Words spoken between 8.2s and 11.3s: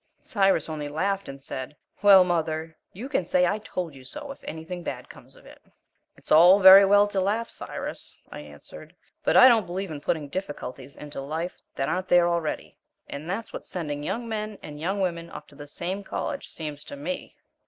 I answered, "but I don't believe in putting difficulties into